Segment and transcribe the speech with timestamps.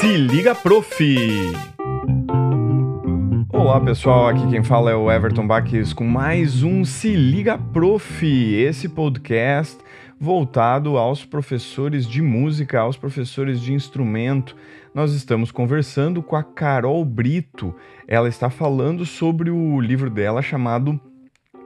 [0.00, 1.04] Se liga, prof!
[3.52, 8.24] Olá pessoal, aqui quem fala é o Everton Baques com mais um Se Liga Prof,
[8.26, 9.76] esse podcast
[10.18, 14.56] voltado aos professores de música, aos professores de instrumento.
[14.94, 17.74] Nós estamos conversando com a Carol Brito.
[18.08, 20.98] Ela está falando sobre o livro dela chamado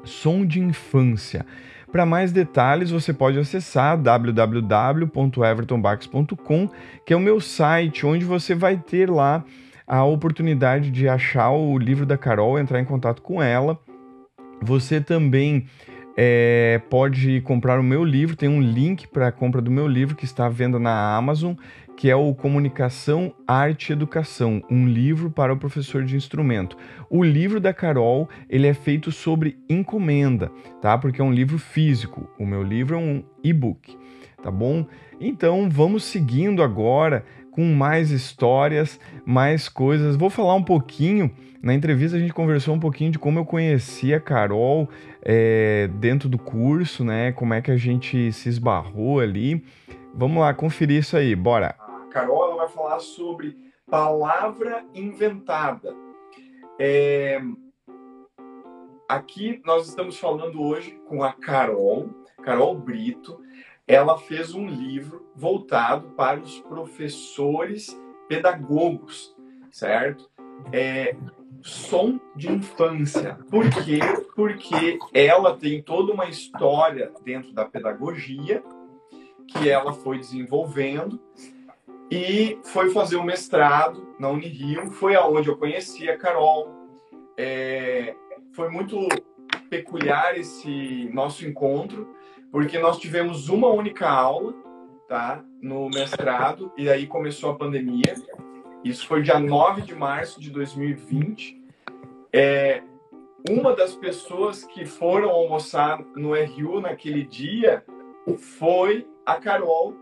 [0.02, 1.46] Som de Infância.
[1.94, 6.68] Para mais detalhes, você pode acessar www.evertonbax.com,
[7.06, 9.44] que é o meu site, onde você vai ter lá
[9.86, 13.78] a oportunidade de achar o livro da Carol, entrar em contato com ela.
[14.60, 15.66] Você também
[16.16, 20.16] é, pode comprar o meu livro, tem um link para a compra do meu livro
[20.16, 21.54] que está à venda na Amazon
[21.96, 26.76] que é o Comunicação, Arte e Educação, um livro para o professor de instrumento.
[27.08, 30.98] O livro da Carol, ele é feito sobre encomenda, tá?
[30.98, 32.28] Porque é um livro físico.
[32.38, 33.96] O meu livro é um e-book,
[34.42, 34.86] tá bom?
[35.20, 40.16] Então, vamos seguindo agora com mais histórias, mais coisas.
[40.16, 41.30] Vou falar um pouquinho.
[41.62, 44.90] Na entrevista a gente conversou um pouquinho de como eu conheci a Carol
[45.22, 47.32] é, dentro do curso, né?
[47.32, 49.64] Como é que a gente se esbarrou ali.
[50.12, 51.83] Vamos lá conferir isso aí, bora!
[52.14, 53.58] Carol ela vai falar sobre
[53.90, 55.92] palavra inventada.
[56.78, 57.42] É...
[59.08, 62.08] Aqui nós estamos falando hoje com a Carol,
[62.40, 63.42] Carol Brito.
[63.84, 69.34] Ela fez um livro voltado para os professores pedagogos,
[69.72, 70.30] certo?
[70.72, 71.16] É,
[71.62, 73.36] som de infância.
[73.50, 73.98] Por quê?
[74.36, 78.62] Porque ela tem toda uma história dentro da pedagogia
[79.48, 81.20] que ela foi desenvolvendo
[82.10, 86.68] e foi fazer o mestrado na Unirio, foi aonde eu conheci a Carol.
[87.36, 88.14] É,
[88.52, 89.08] foi muito
[89.68, 92.14] peculiar esse nosso encontro,
[92.52, 94.54] porque nós tivemos uma única aula,
[95.08, 98.14] tá, no mestrado, e aí começou a pandemia.
[98.84, 101.60] Isso foi dia 9 de março de 2020.
[102.32, 102.82] É,
[103.48, 107.84] uma das pessoas que foram almoçar no RU naquele dia
[108.38, 109.94] foi a Carol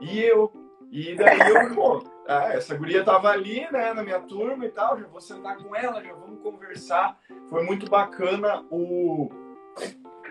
[0.00, 0.52] e eu.
[0.90, 4.98] E daí eu, pô, ah, essa guria tava ali, né, na minha turma e tal,
[4.98, 7.18] já vou sentar com ela, já vamos conversar.
[7.48, 9.28] Foi muito bacana o,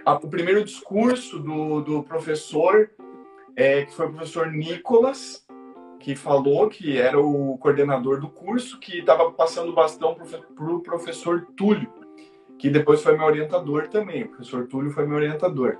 [0.06, 2.90] a, o primeiro discurso do, do professor,
[3.56, 5.46] é, que foi o professor Nicolas,
[6.00, 10.80] que falou que era o coordenador do curso, que estava passando o bastão para o
[10.82, 11.92] professor Túlio,
[12.58, 14.24] que depois foi meu orientador também.
[14.24, 15.78] O professor Túlio foi meu orientador.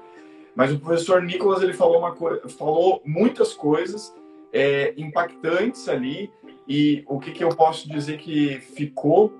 [0.56, 2.16] Mas o professor Nicolas ele falou, uma
[2.50, 4.16] falou muitas coisas
[4.55, 6.31] é, impactantes ali
[6.66, 9.33] e o que, que eu posso dizer que ficou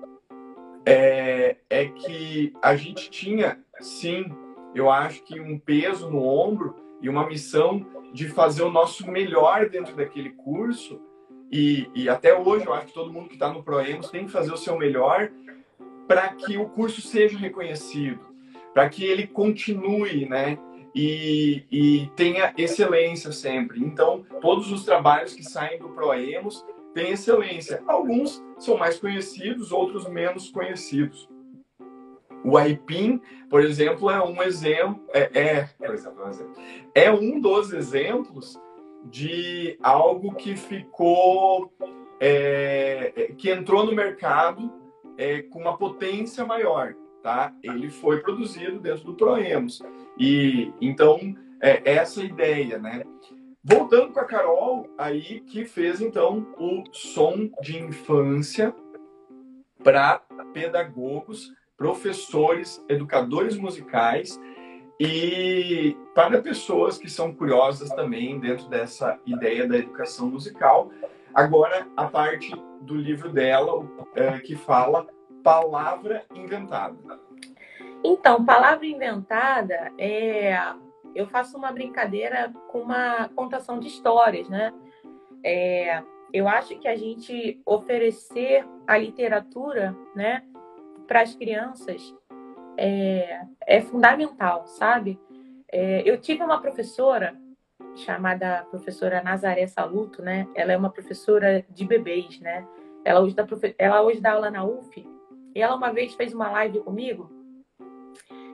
[0.84, 4.26] é, é que a gente tinha, sim,
[4.74, 9.70] eu acho que um peso no ombro e uma missão de fazer o nosso melhor
[9.70, 11.00] dentro daquele curso
[11.50, 14.30] e, e até hoje eu acho que todo mundo que está no Proemos tem que
[14.32, 15.30] fazer o seu melhor
[16.06, 18.20] para que o curso seja reconhecido,
[18.74, 20.58] para que ele continue, né?
[20.96, 23.78] E, e tenha excelência sempre.
[23.78, 26.64] Então, todos os trabalhos que saem do Proemos
[26.94, 27.82] têm excelência.
[27.86, 31.28] Alguns são mais conhecidos, outros menos conhecidos.
[32.42, 33.20] O Aipim,
[33.50, 36.54] por exemplo, é um exemplo, é, é, um exemplo,
[36.94, 38.58] é um dos exemplos
[39.04, 41.70] de algo que ficou,
[42.18, 44.72] é, é que entrou no mercado
[45.18, 46.94] é, com uma potência maior
[47.26, 47.52] tá?
[47.60, 49.82] Ele foi produzido dentro do Proemos.
[50.16, 51.18] E então
[51.60, 53.02] é essa ideia, né?
[53.64, 58.72] Voltando com a Carol aí que fez então o som de infância
[59.82, 60.22] para
[60.52, 64.40] pedagogos, professores, educadores musicais
[65.00, 70.92] e para pessoas que são curiosas também dentro dessa ideia da educação musical.
[71.34, 75.08] Agora, a parte do livro dela é, que fala
[75.46, 77.20] palavra inventada?
[78.02, 80.58] Então, palavra inventada é.
[81.14, 84.74] Eu faço uma brincadeira com uma contação de histórias, né?
[85.42, 90.42] É, eu acho que a gente oferecer a literatura, né,
[91.06, 92.14] para as crianças
[92.76, 95.18] é, é, fundamental, sabe?
[95.72, 97.34] É, eu tive uma professora
[97.94, 100.46] chamada professora Nazaré Saluto, né?
[100.54, 102.66] Ela é uma professora de bebês, né?
[103.04, 103.46] Ela hoje dá,
[103.78, 105.15] ela hoje dá aula na UF
[105.56, 107.30] e ela uma vez fez uma live comigo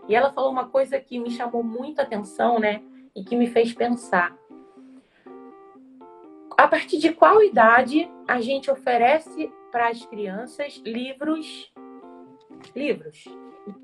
[0.08, 2.80] e ela falou uma coisa que me chamou muita atenção, né?
[3.14, 4.36] E que me fez pensar.
[6.56, 11.72] A partir de qual idade a gente oferece para as crianças livros?
[12.74, 13.24] Livros.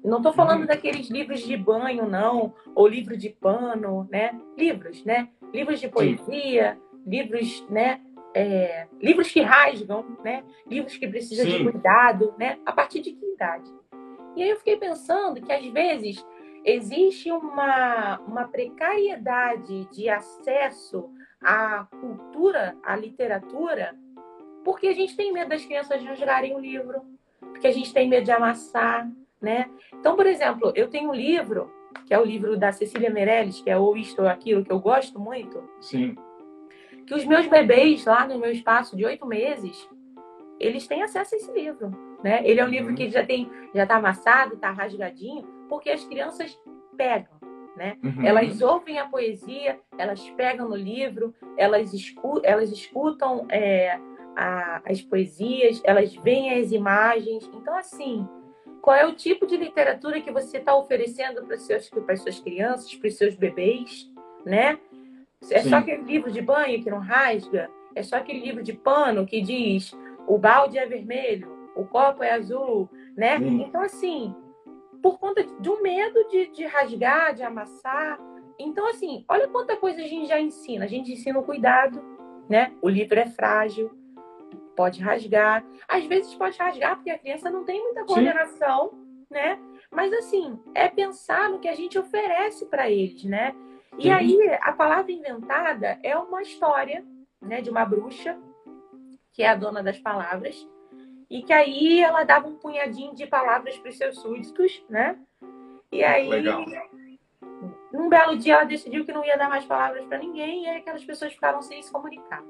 [0.04, 4.40] Não estou falando daqueles livros de banho, não, ou livro de pano, né?
[4.56, 5.28] Livros, né?
[5.52, 8.00] Livros de poesia, livros, né?
[8.34, 10.44] É, livros que rasgam, né?
[10.66, 11.58] Livros que precisam Sim.
[11.58, 12.58] de cuidado, né?
[12.64, 13.70] A partir de que idade?
[14.36, 16.24] E aí eu fiquei pensando que às vezes
[16.64, 21.10] existe uma, uma precariedade de acesso
[21.40, 23.96] à cultura, à literatura,
[24.64, 27.02] porque a gente tem medo das crianças rasgarem o livro,
[27.40, 29.10] porque a gente tem medo de amassar,
[29.40, 29.70] né?
[29.94, 31.72] Então, por exemplo, eu tenho um livro,
[32.06, 34.78] que é o livro da Cecília Meirelles, que é Ou Isto ou Aquilo, que eu
[34.78, 35.62] gosto muito.
[35.80, 36.14] Sim.
[37.08, 39.88] Que os meus bebês, lá no meu espaço de oito meses,
[40.60, 41.90] eles têm acesso a esse livro.
[42.22, 42.42] Né?
[42.44, 42.94] Ele é um livro uhum.
[42.94, 46.54] que já tem, já está amassado, está rasgadinho, porque as crianças
[46.98, 47.38] pegam.
[47.76, 47.96] Né?
[48.04, 48.26] Uhum.
[48.26, 53.98] Elas ouvem a poesia, elas pegam no livro, elas, escu elas escutam é,
[54.36, 57.48] a, as poesias, elas veem as imagens.
[57.54, 58.28] Então, assim,
[58.82, 63.08] qual é o tipo de literatura que você está oferecendo para as suas crianças, para
[63.08, 64.10] os seus bebês,
[64.44, 64.78] né?
[65.50, 65.70] É Sim.
[65.70, 67.70] só aquele livro de banho que não rasga?
[67.94, 69.96] É só aquele livro de pano que diz
[70.26, 73.36] o balde é vermelho, o copo é azul, né?
[73.36, 74.34] Então, assim,
[75.02, 78.18] por conta de um medo de, de rasgar, de amassar.
[78.58, 80.84] Então, assim, olha quanta coisa a gente já ensina.
[80.84, 82.02] A gente ensina o cuidado,
[82.48, 82.72] né?
[82.82, 83.90] O livro é frágil,
[84.76, 85.64] pode rasgar.
[85.88, 89.24] Às vezes pode rasgar porque a criança não tem muita coordenação, Sim.
[89.30, 89.58] né?
[89.90, 93.54] Mas assim, é pensar no que a gente oferece para eles, né?
[93.96, 97.04] E aí a palavra inventada é uma história,
[97.40, 98.38] né, de uma bruxa
[99.32, 100.68] que é a dona das palavras
[101.30, 105.18] e que aí ela dava um punhadinho de palavras para os seus súditos, né?
[105.92, 106.64] E aí Legal.
[107.94, 110.76] um belo dia ela decidiu que não ia dar mais palavras para ninguém e aí
[110.78, 112.42] aquelas pessoas ficaram sem se comunicar.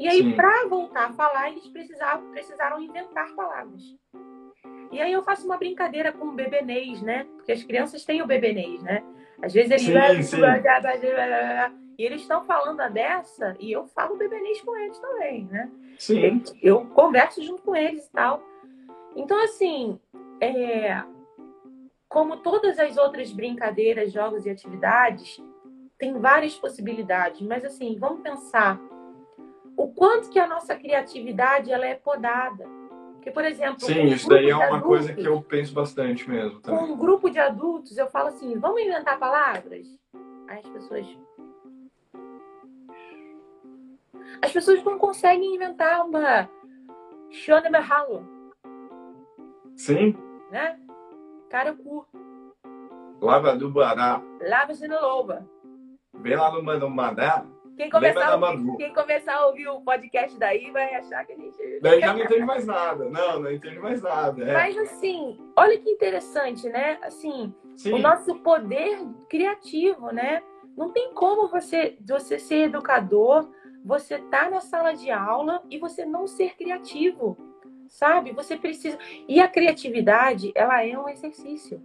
[0.00, 3.82] E aí, para voltar a falar, eles precisavam, precisaram inventar palavras.
[4.90, 7.24] E aí eu faço uma brincadeira com o bebenês, né?
[7.36, 9.04] Porque as crianças têm o bebenês, né?
[9.42, 10.26] Às vezes eles...
[10.26, 10.42] Sim, sim.
[11.98, 15.70] E eles estão falando a dessa e eu falo bebenês com eles também, né?
[15.98, 16.42] Sim.
[16.62, 18.42] Eu converso junto com eles e tal.
[19.14, 20.00] Então, assim,
[20.40, 21.02] é...
[22.08, 25.42] como todas as outras brincadeiras, jogos e atividades,
[25.98, 27.42] tem várias possibilidades.
[27.42, 28.80] Mas, assim, vamos pensar
[29.76, 32.79] o quanto que a nossa criatividade ela é podada.
[33.20, 36.28] Porque, por exemplo, Sim, um isso daí é uma adultos, coisa que eu penso bastante
[36.28, 36.58] mesmo.
[36.60, 36.86] Também.
[36.86, 39.86] Com um grupo de adultos, eu falo assim: vamos inventar palavras?
[40.48, 41.18] Aí as pessoas.
[44.40, 46.48] As pessoas não conseguem inventar uma.
[47.28, 48.26] Shonemehalo.
[49.76, 50.16] Sim.
[50.50, 50.80] Né?
[51.50, 52.18] Cara curto.
[53.20, 54.22] Lava do Bará.
[54.40, 55.46] Lava-se no Loba.
[56.14, 57.44] Vem lá no Mandá.
[57.80, 61.36] Quem começar, a ouvir, quem começar a ouvir o podcast daí vai achar que a
[61.36, 61.80] gente.
[61.80, 63.08] Daí já não entende mais nada.
[63.08, 64.44] Não, não entende mais nada.
[64.44, 64.52] É.
[64.52, 66.98] Mas assim, olha que interessante, né?
[67.02, 67.94] Assim, Sim.
[67.94, 68.98] o nosso poder
[69.30, 70.42] criativo, né?
[70.76, 73.48] Não tem como você, você ser educador,
[73.82, 77.34] você tá na sala de aula e você não ser criativo,
[77.88, 78.32] sabe?
[78.32, 78.98] Você precisa.
[79.26, 81.82] E a criatividade, ela é um exercício.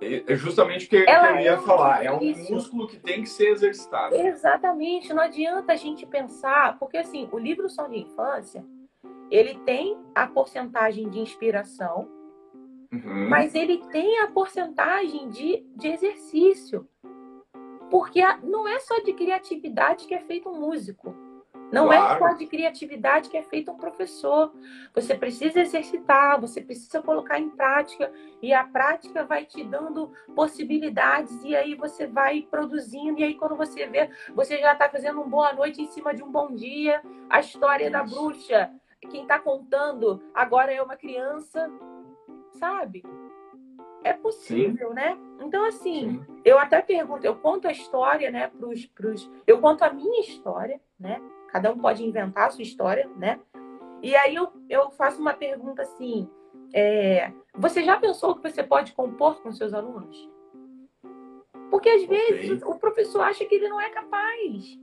[0.00, 2.04] É justamente o que, que eu ia é falar.
[2.04, 2.20] É um
[2.50, 4.14] músculo que tem que ser exercitado.
[4.14, 5.12] Exatamente.
[5.12, 8.64] Não adianta a gente pensar, porque assim, o livro Som de Infância,
[9.30, 12.08] ele tem a porcentagem de inspiração,
[12.90, 13.28] uhum.
[13.28, 16.88] mas ele tem a porcentagem de, de exercício.
[17.90, 21.14] Porque não é só de criatividade que é feito um músico.
[21.72, 22.24] Não é claro.
[22.24, 24.52] é só de criatividade que é feito um professor.
[24.94, 28.12] Você precisa exercitar, você precisa colocar em prática,
[28.42, 33.56] e a prática vai te dando possibilidades, e aí você vai produzindo, e aí quando
[33.56, 37.02] você vê, você já está fazendo um boa noite em cima de um bom dia.
[37.28, 37.92] A história Isso.
[37.92, 38.70] da bruxa,
[39.08, 41.70] quem está contando agora é uma criança,
[42.58, 43.02] sabe?
[44.02, 44.94] É possível, Sim.
[44.94, 45.18] né?
[45.40, 46.40] Então, assim, Sim.
[46.44, 49.30] eu até pergunto, eu conto a história, né, pros, pros.
[49.46, 51.20] Eu conto a minha história, né?
[51.48, 53.40] Cada um pode inventar a sua história, né?
[54.02, 56.28] E aí eu, eu faço uma pergunta assim:
[56.72, 60.30] é, você já pensou que você pode compor com seus alunos?
[61.70, 62.34] Porque às okay.
[62.34, 64.78] vezes o professor acha que ele não é capaz.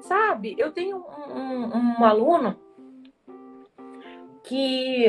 [0.00, 0.54] Sabe?
[0.58, 2.58] Eu tenho um, um, um aluno
[4.42, 5.06] que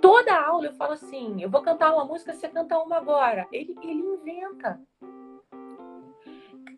[0.00, 3.46] toda aula eu falo assim: eu vou cantar uma música, você canta uma agora.
[3.52, 4.80] Ele, ele inventa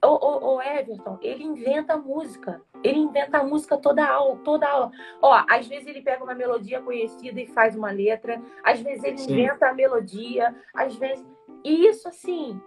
[0.03, 2.63] o, o, o, Everton, ele inventa música.
[2.83, 4.91] Ele inventa a música toda aula, toda aula.
[5.21, 8.41] Ó, às vezes ele pega uma melodia conhecida e faz uma letra.
[8.65, 9.33] Às vezes ele Sim.
[9.33, 10.55] inventa a melodia.
[10.75, 11.27] Às vezes...
[11.63, 12.59] E isso, assim,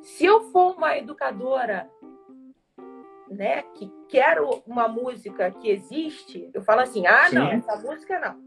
[0.00, 1.90] se eu for uma educadora,
[3.28, 7.34] né, que quero uma música que existe, eu falo assim, ah, Sim.
[7.34, 8.43] não, essa música não.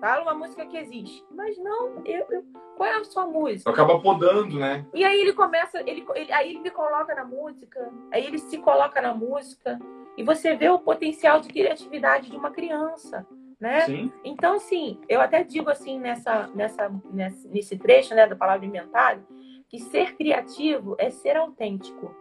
[0.00, 1.24] Fala uma música que existe.
[1.30, 2.44] Mas não, eu, eu,
[2.76, 3.70] qual é a sua música?
[3.70, 4.86] Acaba podando, né?
[4.92, 8.58] E aí ele começa, ele, ele, aí ele me coloca na música, aí ele se
[8.58, 9.78] coloca na música.
[10.16, 13.26] e você vê o potencial de criatividade de uma criança,
[13.60, 13.80] né?
[13.82, 14.12] Sim.
[14.22, 19.26] Então, assim, eu até digo assim nessa, nessa, nesse, nesse trecho, né, da palavra inventário,
[19.68, 22.14] que ser criativo é ser autêntico.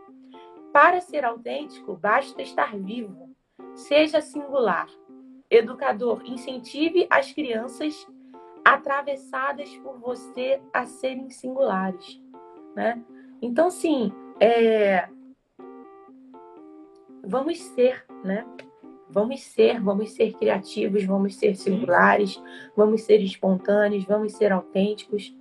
[0.73, 3.29] Para ser autêntico, basta estar vivo.
[3.75, 4.87] Seja singular.
[5.49, 8.07] Educador, incentive as crianças
[8.63, 12.19] atravessadas por você a serem singulares,
[12.75, 12.99] né?
[13.41, 15.07] Então, sim, é...
[17.23, 18.45] vamos ser, né?
[19.07, 22.41] Vamos ser, vamos ser criativos, vamos ser singulares,
[22.75, 25.33] vamos ser espontâneos, vamos ser autênticos.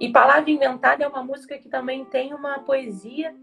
[0.00, 3.34] E Palavra Inventada é uma música que também tem uma poesia.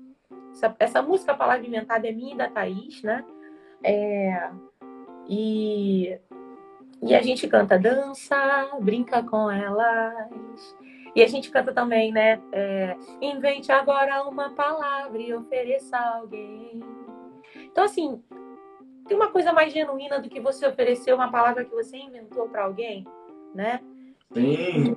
[0.52, 3.24] Essa, essa música Palavra Inventada é minha e da Thaís, né?
[3.84, 4.50] É...
[5.30, 6.20] E
[7.02, 10.76] e a gente canta dança, brinca com elas.
[11.16, 12.42] E a gente canta também, né?
[12.52, 16.80] É, Invente agora uma palavra e ofereça a alguém.
[17.56, 18.22] Então, assim,
[19.08, 22.66] tem uma coisa mais genuína do que você oferecer uma palavra que você inventou para
[22.66, 23.06] alguém,
[23.54, 23.80] né?
[24.34, 24.96] Sim.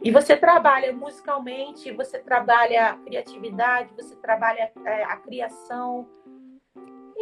[0.00, 6.08] E você trabalha musicalmente, você trabalha a criatividade, você trabalha é, a criação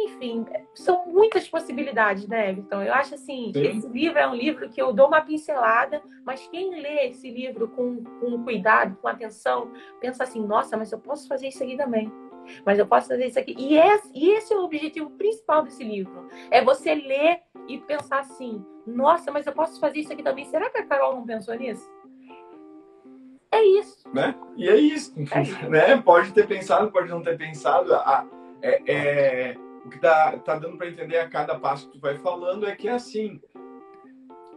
[0.05, 2.81] enfim, são muitas possibilidades, né, Everton?
[2.81, 3.61] Eu acho assim, Sim.
[3.61, 7.67] esse livro é um livro que eu dou uma pincelada, mas quem lê esse livro
[7.69, 12.11] com, com cuidado, com atenção, pensa assim, nossa, mas eu posso fazer isso aqui também.
[12.65, 13.55] Mas eu posso fazer isso aqui.
[13.57, 16.27] E esse, e esse é o objetivo principal desse livro.
[16.49, 20.45] É você ler e pensar assim, nossa, mas eu posso fazer isso aqui também.
[20.45, 21.87] Será que a Carol não pensou nisso?
[23.51, 24.09] É isso.
[24.13, 24.33] Né?
[24.57, 25.13] E é isso.
[25.31, 25.69] É isso.
[25.69, 25.97] Né?
[25.97, 27.93] Pode ter pensado, pode não ter pensado.
[27.93, 28.25] Ah,
[28.61, 32.17] é, é o que tá, tá dando para entender a cada passo que tu vai
[32.17, 33.41] falando é que é assim.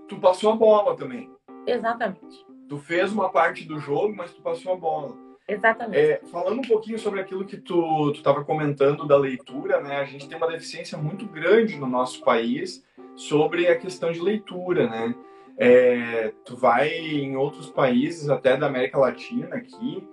[0.09, 1.31] Tu passou a bola também.
[1.67, 2.45] Exatamente.
[2.69, 5.17] Tu fez uma parte do jogo, mas tu passou a bola.
[5.47, 5.99] Exatamente.
[5.99, 9.97] É, falando um pouquinho sobre aquilo que tu estava comentando da leitura, né?
[9.97, 14.89] A gente tem uma deficiência muito grande no nosso país sobre a questão de leitura,
[14.89, 15.15] né?
[15.57, 20.07] É, tu vai em outros países, até da América Latina aqui,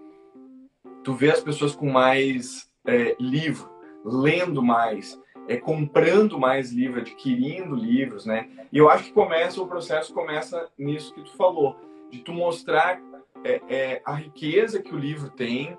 [1.04, 3.71] tu vê as pessoas com mais é, livro,
[4.04, 8.50] lendo mais, é, comprando mais livros, adquirindo livros, né?
[8.72, 11.76] E eu acho que começa o processo começa nisso que tu falou,
[12.10, 13.02] de tu mostrar
[13.44, 15.78] é, é, a riqueza que o livro tem,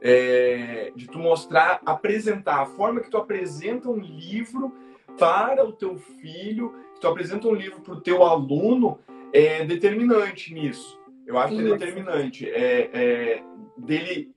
[0.00, 4.72] é, de tu mostrar, apresentar a forma que tu apresenta um livro
[5.18, 8.98] para o teu filho, que tu apresenta um livro para o teu aluno,
[9.32, 11.00] é determinante nisso.
[11.26, 13.42] Eu acho que é determinante é, é,
[13.78, 14.34] dele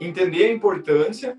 [0.00, 1.36] entender a importância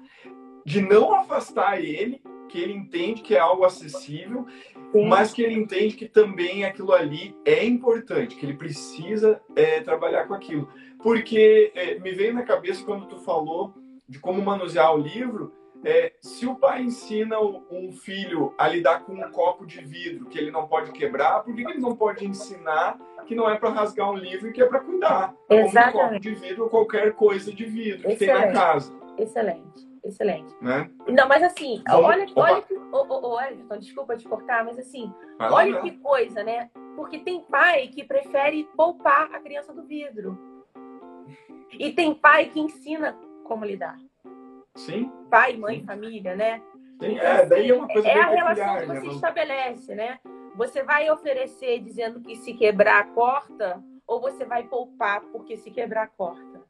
[0.65, 4.45] de não afastar ele, que ele entende que é algo acessível,
[4.91, 5.07] Sim.
[5.07, 10.27] mas que ele entende que também aquilo ali é importante, que ele precisa é, trabalhar
[10.27, 10.67] com aquilo.
[11.01, 13.73] Porque é, me veio na cabeça quando tu falou
[14.07, 15.53] de como manusear o livro,
[15.83, 20.37] é, se o pai ensina um filho a lidar com um copo de vidro que
[20.37, 24.11] ele não pode quebrar, por que ele não pode ensinar que não é para rasgar
[24.11, 25.33] um livro e que é para cuidar?
[25.49, 25.93] Exatamente.
[25.93, 28.41] Como um copo de vidro ou qualquer coisa de vidro que Excelente.
[28.41, 28.93] tem na casa.
[29.17, 30.53] Excelente excelente.
[30.61, 30.89] Né?
[31.07, 32.73] Não, mas assim, Vamos, olha, olha que.
[32.73, 36.69] Ô, ô, ô, Everton, desculpa te cortar, mas assim, Vai olha lá, que coisa, né?
[36.95, 40.37] Porque tem pai que prefere poupar a criança do vidro.
[41.71, 43.97] E tem pai que ensina como lidar.
[44.75, 45.11] Sim.
[45.29, 45.85] Pai, mãe, Sim.
[45.85, 46.61] família, né?
[46.99, 49.13] Sim, então, é, daí é uma coisa É a relação que você né?
[49.13, 50.19] estabelece, né?
[50.55, 56.09] Você vai oferecer dizendo que se quebrar, corta, ou você vai poupar porque se quebrar,
[56.09, 56.61] corta.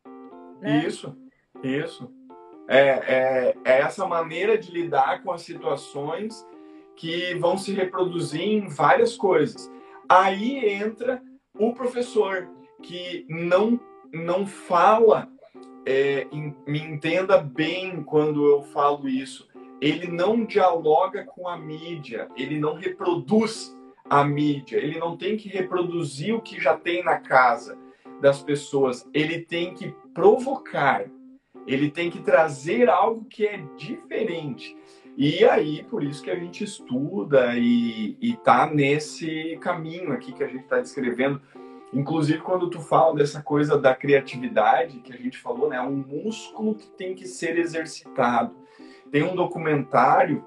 [0.61, 0.85] Né?
[0.85, 1.17] Isso,
[1.63, 2.13] isso.
[2.67, 6.47] É, é, é essa maneira de lidar com as situações
[6.95, 9.71] que vão se reproduzir em várias coisas.
[10.07, 11.21] Aí entra
[11.57, 12.47] o professor
[12.81, 13.79] que não
[14.13, 15.29] não fala,
[15.85, 16.27] é,
[16.67, 19.47] me entenda bem quando eu falo isso.
[19.79, 23.75] Ele não dialoga com a mídia, ele não reproduz
[24.09, 27.77] a mídia, ele não tem que reproduzir o que já tem na casa
[28.19, 31.05] das pessoas, ele tem que provocar
[31.67, 34.75] ele tem que trazer algo que é diferente.
[35.17, 40.47] E aí, por isso que a gente estuda e está nesse caminho aqui que a
[40.47, 41.41] gente está descrevendo.
[41.93, 45.75] Inclusive, quando tu fala dessa coisa da criatividade, que a gente falou, né?
[45.75, 48.55] É um músculo que tem que ser exercitado.
[49.11, 50.45] Tem um documentário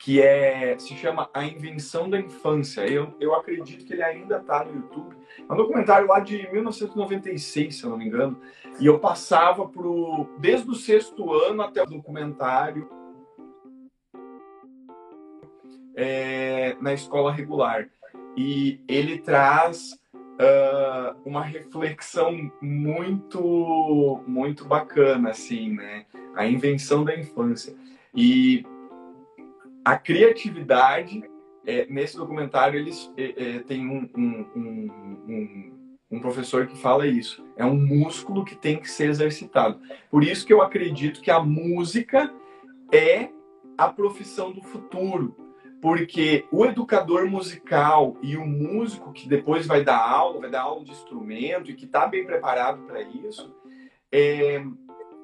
[0.00, 2.86] que é, se chama A Invenção da Infância.
[2.86, 5.14] Eu, eu acredito que ele ainda está no YouTube.
[5.46, 8.40] É um documentário lá de 1996, se eu não me engano.
[8.80, 12.88] E eu passava pro, desde o sexto ano até o documentário
[15.94, 17.90] é, na escola regular.
[18.34, 26.06] E ele traz uh, uma reflexão muito, muito bacana, assim, né?
[26.34, 27.76] A invenção da infância.
[28.14, 28.64] E
[29.84, 31.22] a criatividade,
[31.66, 35.72] é, nesse documentário, eles é, é, tem um, um, um,
[36.10, 37.44] um, professor que fala isso.
[37.56, 39.80] É um músculo que tem que ser exercitado.
[40.10, 42.32] Por isso que eu acredito que a música
[42.92, 43.30] é
[43.76, 45.36] a profissão do futuro.
[45.80, 50.84] Porque o educador musical e o músico que depois vai dar aula, vai dar aula
[50.84, 53.54] de instrumento e que está bem preparado para isso,
[54.12, 54.62] é,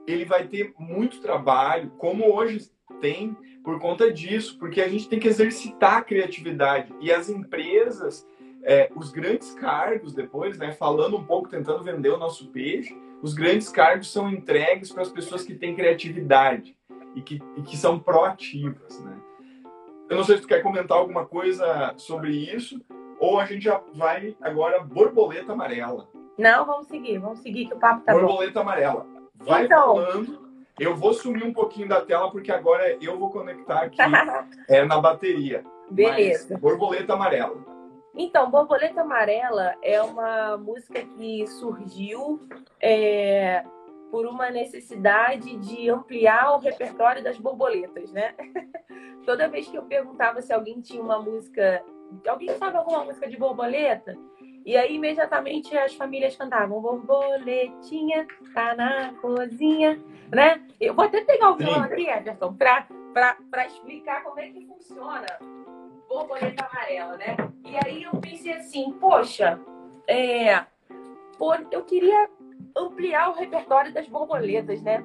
[0.06, 2.70] ele vai ter muito trabalho, como hoje
[3.00, 6.95] tem, por conta disso, porque a gente tem que exercitar a criatividade.
[7.00, 8.26] E as empresas,
[8.62, 13.35] é, os grandes cargos, depois, né, falando um pouco, tentando vender o nosso peixe, os
[13.35, 16.76] grandes cargos são entregues para as pessoas que têm criatividade
[17.14, 19.00] e que, e que são proativas.
[19.02, 19.16] Né?
[20.09, 22.81] Eu não sei se tu quer comentar alguma coisa sobre isso,
[23.19, 26.09] ou a gente já vai agora borboleta amarela.
[26.38, 28.26] Não, vamos seguir, vamos seguir que o papo tá borboleta bom.
[28.26, 29.07] Borboleta amarela.
[29.35, 29.97] Vai então...
[29.97, 30.45] falando
[30.78, 33.99] eu vou sumir um pouquinho da tela porque agora eu vou conectar aqui
[34.68, 35.64] é, na bateria.
[35.90, 36.49] Beleza.
[36.50, 37.76] Mas, borboleta amarela.
[38.18, 42.40] Então, Borboleta Amarela é uma música que surgiu
[42.80, 43.62] é,
[44.11, 48.35] por uma necessidade de ampliar o repertório das borboletas, né?
[49.26, 51.85] Toda vez que eu perguntava se alguém tinha uma música,
[52.26, 54.16] alguém sabe alguma música de borboleta?
[54.66, 60.02] E aí, imediatamente, as famílias cantavam Borboletinha, tá na cozinha,
[60.35, 60.61] né?
[60.80, 65.26] Eu vou até pegar o violão aqui, Everton, para explicar como é que funciona
[66.08, 67.37] borboleta amarela, né?
[67.64, 69.56] E aí eu pensei assim, poxa,
[70.08, 70.64] é,
[71.38, 72.28] por, eu queria
[72.76, 75.04] ampliar o repertório das borboletas, né?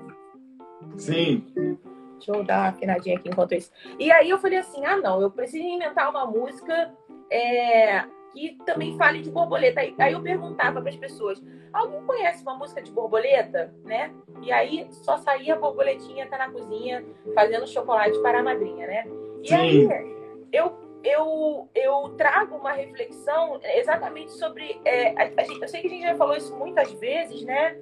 [0.98, 1.46] Sim.
[1.54, 3.72] Deixa eu dar uma afinadinha aqui enquanto isso.
[4.00, 6.92] E aí eu falei assim, ah, não, eu preciso inventar uma música
[7.30, 9.82] é, que também fale de borboleta.
[9.98, 11.42] Aí eu perguntava para as pessoas:
[11.74, 13.74] alguém conhece uma música de borboleta?
[13.84, 14.12] Né?
[14.42, 19.06] E aí só saía a borboletinha tá na cozinha fazendo chocolate para a madrinha, né?
[19.44, 19.56] E Sim.
[19.56, 20.12] aí
[20.52, 20.74] eu,
[21.04, 24.80] eu, eu trago uma reflexão exatamente sobre.
[24.86, 27.78] É, a, a gente, eu sei que a gente já falou isso muitas vezes, né?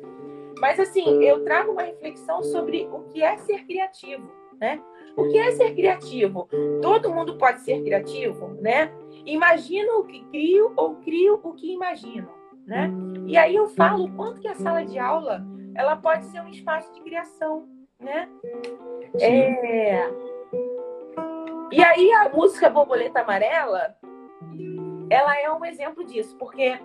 [0.59, 4.81] Mas assim, eu trago uma reflexão sobre o que é ser criativo, né?
[5.15, 6.47] O que é ser criativo?
[6.81, 8.91] Todo mundo pode ser criativo, né?
[9.25, 12.29] Imagino o que crio ou crio o que imagino,
[12.65, 12.89] né?
[13.25, 16.49] E aí eu falo o quanto que a sala de aula ela pode ser um
[16.49, 17.67] espaço de criação,
[17.99, 18.27] né?
[19.19, 20.09] É...
[21.71, 23.95] E aí a música Borboleta Amarela,
[25.09, 26.79] ela é um exemplo disso, porque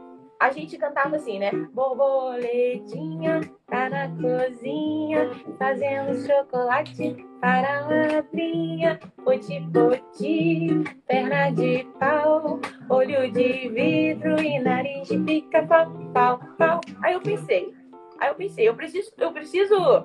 [0.44, 1.50] a gente cantava assim, né?
[1.72, 9.00] Borboletinha tá na cozinha, fazendo chocolate para a madrinha.
[9.24, 16.80] Poti, poti, perna de pau, olho de vidro e nariz de pica, pau, pau, pau.
[17.02, 17.74] Aí eu pensei,
[18.20, 20.04] aí eu pensei, eu preciso, eu preciso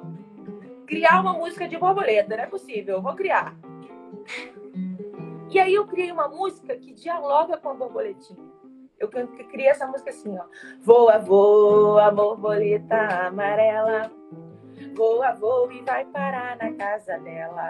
[0.87, 3.57] criar uma música de borboleta, não é possível, eu vou criar.
[5.49, 8.48] E aí eu criei uma música que dialoga com a borboletinha
[8.99, 10.43] eu criei essa música assim, ó.
[10.81, 14.11] Voa, voa, borboleta amarela.
[14.95, 17.69] Voa, voa e vai parar na casa dela.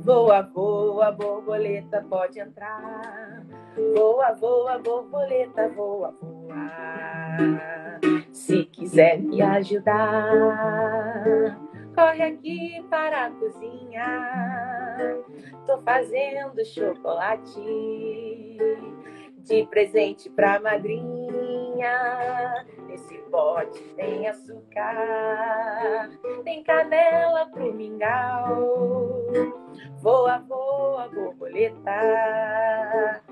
[0.00, 3.44] Voa, voa, borboleta, pode entrar.
[3.94, 8.00] Voa, voa, borboleta, voa, voa.
[8.32, 10.40] Se quiser me ajudar,
[11.94, 14.06] corre aqui para a cozinha.
[15.66, 17.60] Tô fazendo chocolate
[19.44, 21.04] de presente pra madrinha.
[22.86, 26.10] Nesse pote tem açúcar,
[26.44, 29.23] tem canela pro mingau.
[30.00, 33.22] Voa, voa, borboleta,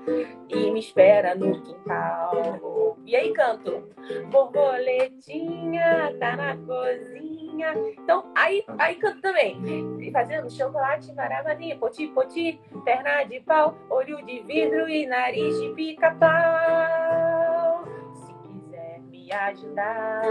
[0.49, 2.97] e me espera no quintal.
[3.05, 3.87] E aí canto,
[4.31, 7.73] borboletinha tá na cozinha.
[7.97, 14.41] Então, aí, aí canto também, fazendo chocolate maravani, poti, poti, perna de pau, olho de
[14.41, 16.31] vidro e nariz de pica-pau.
[18.15, 20.23] Se quiser me ajudar,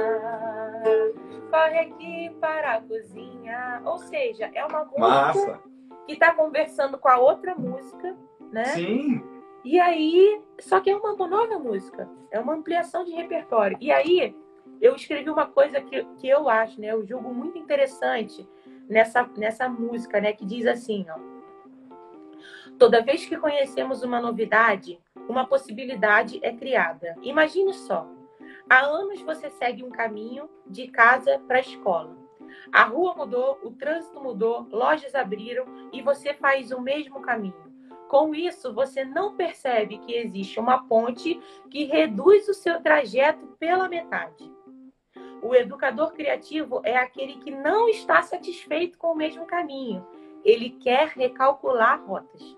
[1.52, 3.82] corre aqui para a cozinha.
[3.84, 5.62] Ou seja, é uma música Massa.
[6.06, 8.16] que está conversando com a outra música,
[8.50, 8.64] né?
[8.64, 9.22] Sim.
[9.62, 13.76] E aí, só que é uma nova música, é uma ampliação de repertório.
[13.80, 14.34] E aí,
[14.80, 16.88] eu escrevi uma coisa que, que eu acho, né?
[16.88, 18.48] Eu julgo muito interessante
[18.88, 20.32] nessa, nessa música, né?
[20.32, 21.32] Que diz assim, ó.
[22.78, 27.14] Toda vez que conhecemos uma novidade, uma possibilidade é criada.
[27.22, 28.08] Imagine só.
[28.68, 32.16] Há anos você segue um caminho de casa para a escola.
[32.72, 37.72] A rua mudou, o trânsito mudou, lojas abriram e você faz o mesmo caminho.
[38.08, 43.88] Com isso, você não percebe que existe uma ponte que reduz o seu trajeto pela
[43.88, 44.52] metade.
[45.42, 50.06] O educador criativo é aquele que não está satisfeito com o mesmo caminho.
[50.44, 52.56] Ele quer recalcular rotas.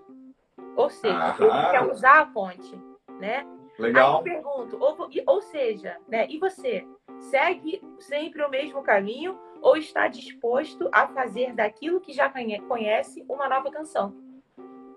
[0.76, 1.44] Ou seja, Aham.
[1.44, 2.76] ele quer usar a ponte,
[3.20, 3.46] né?
[3.78, 4.10] Legal.
[4.10, 6.26] Aí eu pergunto, ou, ou seja, né?
[6.28, 6.86] E você
[7.18, 12.30] segue sempre o mesmo caminho ou está disposto a fazer daquilo que já
[12.68, 14.14] conhece uma nova canção?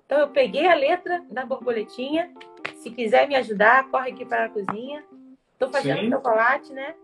[0.05, 2.31] Então eu peguei a letra da borboletinha.
[2.75, 5.03] Se quiser me ajudar, corre aqui para a cozinha.
[5.53, 6.11] Estou fazendo Sim.
[6.11, 6.95] chocolate, né?